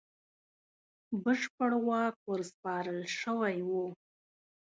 بشپړ 1.23 1.71
واک 1.87 2.15
ورسپارل 2.31 2.99
شوی 3.19 3.57
وو. 3.69 3.85